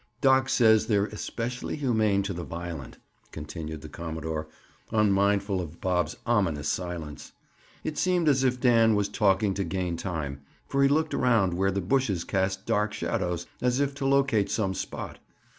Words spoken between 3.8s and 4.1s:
the